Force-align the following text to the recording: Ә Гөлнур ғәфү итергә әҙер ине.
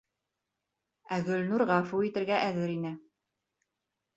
Ә 1.17 1.19
Гөлнур 1.27 1.65
ғәфү 1.73 2.01
итергә 2.09 2.41
әҙер 2.49 2.73
ине. 2.79 2.95